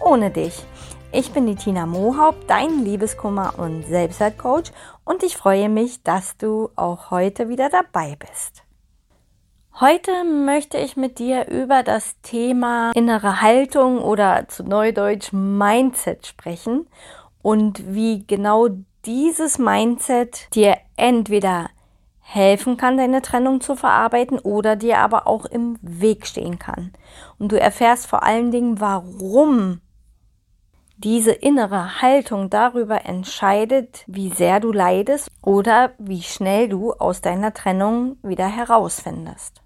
[0.00, 0.64] ohne dich.
[1.12, 4.72] Ich bin die Tina Mohaupt, dein Liebeskummer- und Selbstwertcoach
[5.04, 8.64] und ich freue mich, dass du auch heute wieder dabei bist.
[9.78, 16.86] Heute möchte ich mit dir über das Thema innere Haltung oder zu Neudeutsch Mindset sprechen
[17.42, 18.68] und wie genau
[19.04, 21.68] dieses Mindset dir entweder
[22.20, 26.92] helfen kann, deine Trennung zu verarbeiten oder dir aber auch im Weg stehen kann.
[27.38, 29.80] Und du erfährst vor allen Dingen, warum
[30.98, 37.52] diese innere Haltung darüber entscheidet, wie sehr du leidest oder wie schnell du aus deiner
[37.52, 39.62] Trennung wieder herausfindest.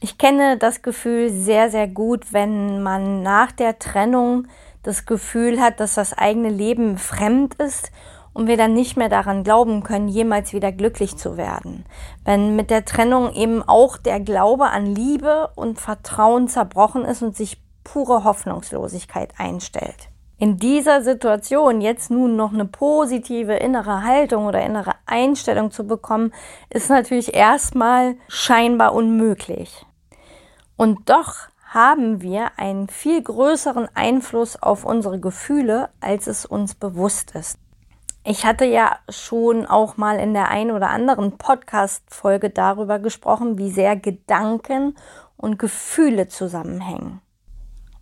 [0.00, 4.46] Ich kenne das Gefühl sehr, sehr gut, wenn man nach der Trennung
[4.82, 7.90] das Gefühl hat, dass das eigene Leben fremd ist
[8.32, 11.86] und wir dann nicht mehr daran glauben können, jemals wieder glücklich zu werden.
[12.24, 17.34] Wenn mit der Trennung eben auch der Glaube an Liebe und Vertrauen zerbrochen ist und
[17.34, 20.08] sich pure Hoffnungslosigkeit einstellt.
[20.38, 26.34] In dieser Situation jetzt nun noch eine positive innere Haltung oder innere Einstellung zu bekommen,
[26.68, 29.86] ist natürlich erstmal scheinbar unmöglich.
[30.76, 31.34] Und doch
[31.64, 37.58] haben wir einen viel größeren Einfluss auf unsere Gefühle, als es uns bewusst ist.
[38.24, 43.70] Ich hatte ja schon auch mal in der einen oder anderen Podcast-Folge darüber gesprochen, wie
[43.70, 44.96] sehr Gedanken
[45.36, 47.20] und Gefühle zusammenhängen.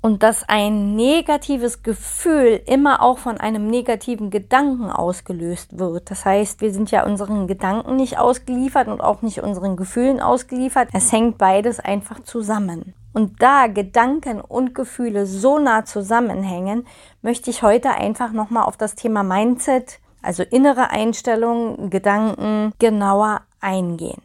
[0.00, 6.10] Und dass ein negatives Gefühl immer auch von einem negativen Gedanken ausgelöst wird.
[6.10, 10.88] Das heißt, wir sind ja unseren Gedanken nicht ausgeliefert und auch nicht unseren Gefühlen ausgeliefert.
[10.92, 12.94] Es hängt beides einfach zusammen.
[13.12, 16.86] Und da Gedanken und Gefühle so nah zusammenhängen,
[17.22, 24.20] möchte ich heute einfach nochmal auf das Thema Mindset also innere Einstellungen, Gedanken genauer eingehen.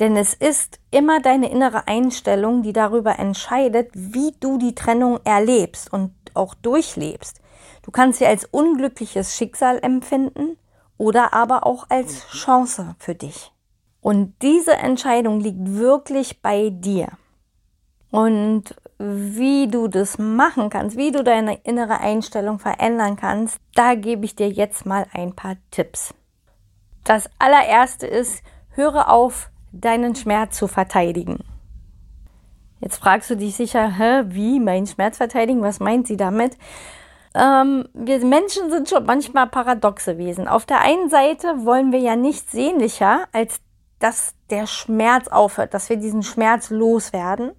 [0.00, 5.92] Denn es ist immer deine innere Einstellung, die darüber entscheidet, wie du die Trennung erlebst
[5.92, 7.40] und auch durchlebst.
[7.82, 10.56] Du kannst sie als unglückliches Schicksal empfinden
[10.96, 13.52] oder aber auch als Chance für dich.
[14.00, 17.08] Und diese Entscheidung liegt wirklich bei dir.
[18.10, 24.24] Und wie du das machen kannst, wie du deine innere Einstellung verändern kannst, da gebe
[24.24, 26.14] ich dir jetzt mal ein paar Tipps.
[27.04, 31.38] Das allererste ist, höre auf, deinen Schmerz zu verteidigen.
[32.80, 35.62] Jetzt fragst du dich sicher, hä, wie mein Schmerz verteidigen?
[35.62, 36.56] Was meint sie damit?
[37.34, 40.48] Ähm, wir Menschen sind schon manchmal paradoxe Wesen.
[40.48, 43.60] Auf der einen Seite wollen wir ja nichts sehnlicher, als
[43.98, 47.52] dass der Schmerz aufhört, dass wir diesen Schmerz loswerden.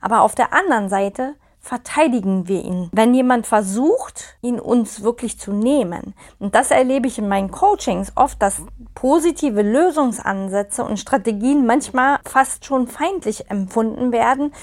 [0.00, 1.34] Aber auf der anderen Seite
[1.68, 6.14] verteidigen wir ihn, wenn jemand versucht, ihn uns wirklich zu nehmen.
[6.38, 8.62] Und das erlebe ich in meinen Coachings oft, dass
[8.94, 14.54] positive Lösungsansätze und Strategien manchmal fast schon feindlich empfunden werden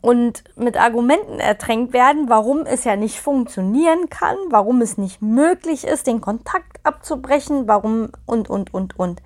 [0.00, 5.84] und mit Argumenten ertränkt werden, warum es ja nicht funktionieren kann, warum es nicht möglich
[5.84, 9.22] ist, den Kontakt abzubrechen, warum und, und, und, und.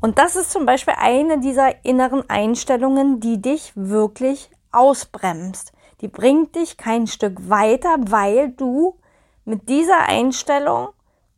[0.00, 5.73] Und das ist zum Beispiel eine dieser inneren Einstellungen, die dich wirklich ausbremst.
[6.04, 8.98] Die bringt dich kein Stück weiter, weil du
[9.46, 10.88] mit dieser Einstellung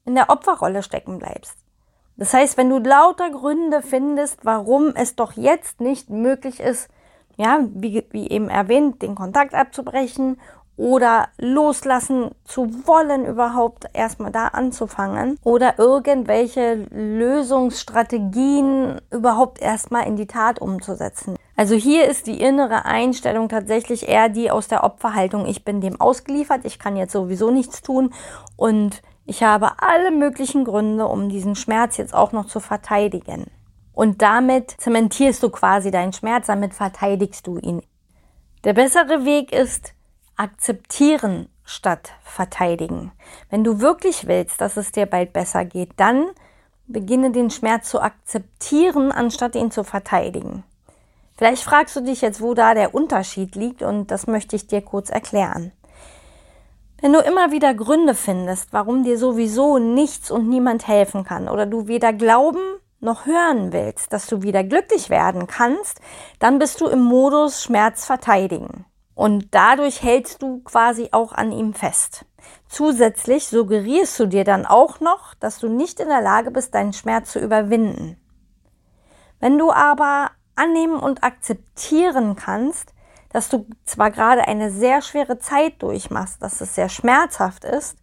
[0.05, 1.55] in der Opferrolle stecken bleibst.
[2.17, 6.89] Das heißt, wenn du lauter Gründe findest, warum es doch jetzt nicht möglich ist,
[7.37, 10.41] ja, wie, wie eben erwähnt, den Kontakt abzubrechen
[10.77, 20.27] oder loslassen zu wollen, überhaupt erstmal da anzufangen oder irgendwelche Lösungsstrategien überhaupt erstmal in die
[20.27, 21.37] Tat umzusetzen.
[21.57, 25.47] Also hier ist die innere Einstellung tatsächlich eher die aus der Opferhaltung.
[25.47, 28.13] Ich bin dem ausgeliefert, ich kann jetzt sowieso nichts tun
[28.57, 33.47] und ich habe alle möglichen Gründe, um diesen Schmerz jetzt auch noch zu verteidigen.
[33.93, 37.83] Und damit zementierst du quasi deinen Schmerz, damit verteidigst du ihn.
[38.65, 39.95] Der bessere Weg ist,
[40.37, 43.13] akzeptieren statt verteidigen.
[43.49, 46.27] Wenn du wirklich willst, dass es dir bald besser geht, dann
[46.87, 50.63] beginne den Schmerz zu akzeptieren, anstatt ihn zu verteidigen.
[51.37, 54.81] Vielleicht fragst du dich jetzt, wo da der Unterschied liegt und das möchte ich dir
[54.81, 55.73] kurz erklären.
[57.01, 61.67] Wenn du immer wieder Gründe findest, warum dir sowieso nichts und niemand helfen kann oder
[61.67, 62.61] du weder glauben
[63.01, 66.01] noch hören willst, dass du wieder glücklich werden kannst,
[66.39, 68.87] dann bist du im Modus Schmerz verteidigen.
[69.15, 72.25] Und dadurch hältst du quasi auch an ihm fest.
[72.69, 76.93] Zusätzlich suggerierst du dir dann auch noch, dass du nicht in der Lage bist, deinen
[76.95, 78.17] Schmerz zu überwinden.
[79.39, 82.93] Wenn du aber annehmen und akzeptieren kannst,
[83.31, 87.97] dass du zwar gerade eine sehr schwere Zeit durchmachst, dass es sehr schmerzhaft ist,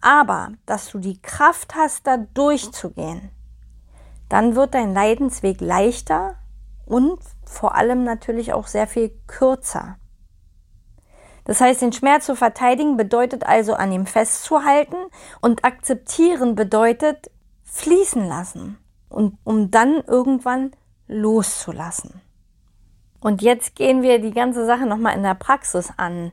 [0.00, 3.30] aber dass du die Kraft hast, da durchzugehen,
[4.28, 6.36] dann wird dein Leidensweg leichter
[6.86, 9.96] und vor allem natürlich auch sehr viel kürzer.
[11.44, 14.96] Das heißt, den Schmerz zu verteidigen bedeutet also an ihm festzuhalten
[15.40, 17.30] und akzeptieren bedeutet
[17.64, 20.72] fließen lassen und um dann irgendwann
[21.06, 22.20] loszulassen.
[23.20, 26.32] Und jetzt gehen wir die ganze Sache nochmal in der Praxis an.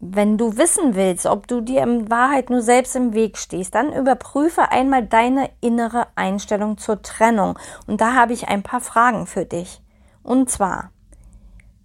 [0.00, 3.92] Wenn du wissen willst, ob du dir in Wahrheit nur selbst im Weg stehst, dann
[3.92, 7.58] überprüfe einmal deine innere Einstellung zur Trennung.
[7.86, 9.80] Und da habe ich ein paar Fragen für dich.
[10.22, 10.90] Und zwar,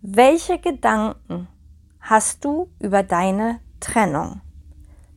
[0.01, 1.47] welche Gedanken
[2.00, 4.41] hast du über deine Trennung?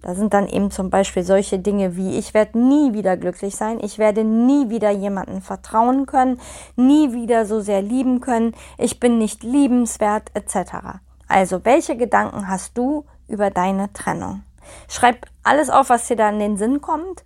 [0.05, 3.79] Da sind dann eben zum Beispiel solche Dinge wie, ich werde nie wieder glücklich sein,
[3.81, 6.39] ich werde nie wieder jemandem vertrauen können,
[6.77, 11.01] nie wieder so sehr lieben können, ich bin nicht liebenswert etc.
[11.27, 14.43] Also, welche Gedanken hast du über deine Trennung?
[14.89, 17.25] Schreib alles auf, was dir da in den Sinn kommt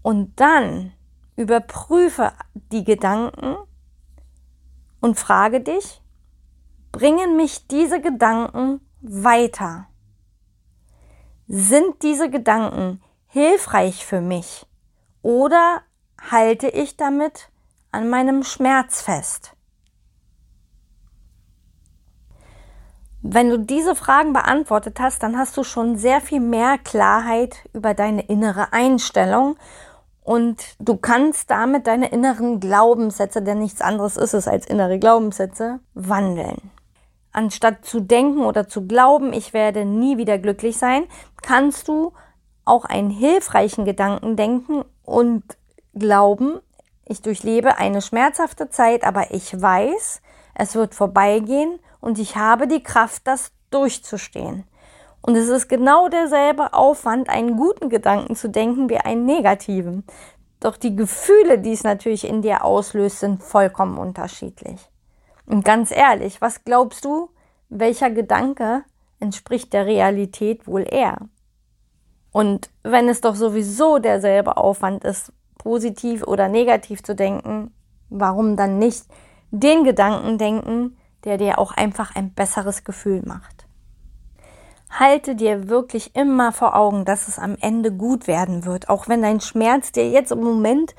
[0.00, 0.92] und dann
[1.36, 2.32] überprüfe
[2.72, 3.56] die Gedanken
[5.02, 6.00] und frage dich,
[6.92, 9.88] bringen mich diese Gedanken weiter?
[11.48, 14.66] Sind diese Gedanken hilfreich für mich
[15.22, 15.82] oder
[16.30, 17.50] halte ich damit
[17.92, 19.52] an meinem Schmerz fest?
[23.22, 27.94] Wenn du diese Fragen beantwortet hast, dann hast du schon sehr viel mehr Klarheit über
[27.94, 29.56] deine innere Einstellung
[30.22, 35.78] und du kannst damit deine inneren Glaubenssätze, denn nichts anderes ist es als innere Glaubenssätze,
[35.94, 36.72] wandeln.
[37.36, 41.04] Anstatt zu denken oder zu glauben, ich werde nie wieder glücklich sein,
[41.42, 42.14] kannst du
[42.64, 45.44] auch einen hilfreichen Gedanken denken und
[45.92, 46.60] glauben,
[47.04, 50.22] ich durchlebe eine schmerzhafte Zeit, aber ich weiß,
[50.54, 54.64] es wird vorbeigehen und ich habe die Kraft, das durchzustehen.
[55.20, 60.04] Und es ist genau derselbe Aufwand, einen guten Gedanken zu denken wie einen negativen.
[60.60, 64.88] Doch die Gefühle, die es natürlich in dir auslöst, sind vollkommen unterschiedlich.
[65.46, 67.30] Und ganz ehrlich, was glaubst du,
[67.68, 68.84] welcher Gedanke
[69.20, 71.18] entspricht der Realität wohl eher?
[72.32, 77.72] Und wenn es doch sowieso derselbe Aufwand ist, positiv oder negativ zu denken,
[78.10, 79.04] warum dann nicht
[79.50, 83.66] den Gedanken denken, der dir auch einfach ein besseres Gefühl macht.
[84.90, 89.22] Halte dir wirklich immer vor Augen, dass es am Ende gut werden wird, auch wenn
[89.22, 90.94] dein Schmerz dir jetzt im Moment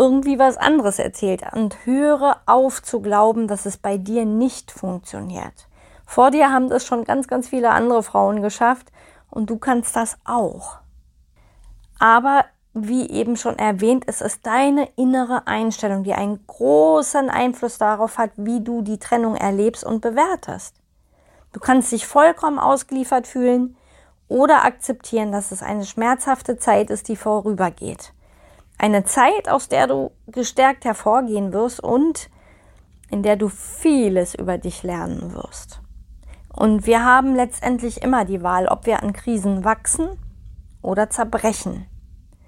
[0.00, 1.42] irgendwie was anderes erzählt.
[1.52, 5.68] Und höre auf zu glauben, dass es bei dir nicht funktioniert.
[6.06, 8.90] Vor dir haben das schon ganz, ganz viele andere Frauen geschafft
[9.28, 10.78] und du kannst das auch.
[11.98, 18.16] Aber wie eben schon erwähnt, es ist deine innere Einstellung, die einen großen Einfluss darauf
[18.16, 20.76] hat, wie du die Trennung erlebst und bewertest.
[21.52, 23.76] Du kannst dich vollkommen ausgeliefert fühlen
[24.28, 28.14] oder akzeptieren, dass es eine schmerzhafte Zeit ist, die vorübergeht.
[28.80, 32.30] Eine Zeit, aus der du gestärkt hervorgehen wirst und
[33.10, 35.82] in der du vieles über dich lernen wirst.
[36.48, 40.08] Und wir haben letztendlich immer die Wahl, ob wir an Krisen wachsen
[40.80, 41.88] oder zerbrechen.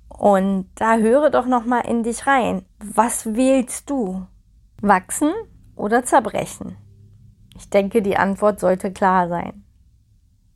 [0.08, 2.64] Und da höre doch noch mal in dich rein.
[2.78, 4.26] Was wählst du?
[4.80, 5.34] Wachsen
[5.76, 6.78] oder zerbrechen?
[7.56, 9.64] Ich denke, die Antwort sollte klar sein.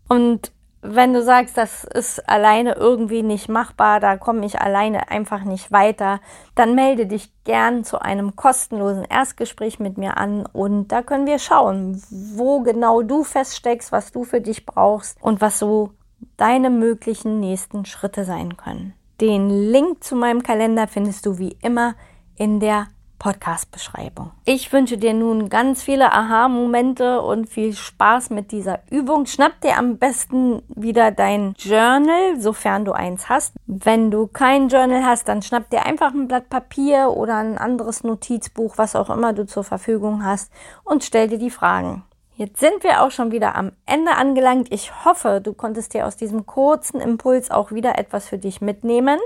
[0.09, 0.52] Und
[0.83, 5.73] wenn du sagst, das ist alleine irgendwie nicht machbar, da komme ich alleine einfach nicht
[5.73, 6.21] weiter,
[6.54, 11.38] dann melde dich gern zu einem kostenlosen Erstgespräch mit mir an und da können wir
[11.38, 15.90] schauen, wo genau du feststeckst, was du für dich brauchst und was so
[16.37, 18.95] deine möglichen nächsten Schritte sein können.
[19.21, 21.95] Den Link zu meinem Kalender findest du wie immer
[22.37, 22.87] in der
[23.18, 24.30] Podcast-Beschreibung.
[24.44, 29.26] Ich wünsche dir nun ganz viele Aha-Momente und viel Spaß mit dieser Übung.
[29.26, 33.54] Schnapp dir am besten wieder dein Journal, sofern du eins hast.
[33.66, 38.04] Wenn du kein Journal hast, dann schnapp dir einfach ein Blatt Papier oder ein anderes
[38.04, 40.52] Notizbuch, was auch immer du zur Verfügung hast
[40.85, 42.04] und stell dir die Fragen.
[42.38, 44.70] Jetzt sind wir auch schon wieder am Ende angelangt.
[44.70, 49.18] Ich hoffe, du konntest dir aus diesem kurzen Impuls auch wieder etwas für dich mitnehmen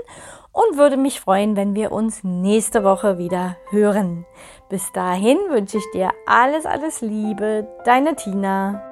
[0.51, 4.25] und würde mich freuen, wenn wir uns nächste Woche wieder hören.
[4.69, 8.90] Bis dahin wünsche ich dir alles, alles Liebe, deine Tina.